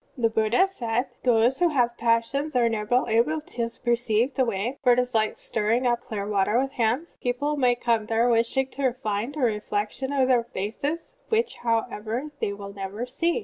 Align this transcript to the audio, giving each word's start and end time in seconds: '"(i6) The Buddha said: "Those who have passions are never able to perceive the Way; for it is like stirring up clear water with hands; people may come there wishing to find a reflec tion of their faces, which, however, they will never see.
'"(i6) 0.17 0.21
The 0.23 0.29
Buddha 0.31 0.67
said: 0.67 1.05
"Those 1.21 1.59
who 1.59 1.67
have 1.69 1.95
passions 1.95 2.55
are 2.55 2.67
never 2.67 3.07
able 3.07 3.39
to 3.39 3.69
perceive 3.85 4.33
the 4.33 4.43
Way; 4.43 4.79
for 4.81 4.93
it 4.93 4.97
is 4.97 5.13
like 5.13 5.37
stirring 5.37 5.85
up 5.85 6.01
clear 6.01 6.25
water 6.27 6.57
with 6.57 6.71
hands; 6.71 7.17
people 7.21 7.55
may 7.55 7.75
come 7.75 8.07
there 8.07 8.27
wishing 8.27 8.65
to 8.69 8.93
find 8.93 9.35
a 9.35 9.39
reflec 9.41 9.91
tion 9.91 10.11
of 10.11 10.27
their 10.27 10.43
faces, 10.43 11.17
which, 11.29 11.57
however, 11.57 12.31
they 12.39 12.51
will 12.51 12.73
never 12.73 13.05
see. 13.05 13.39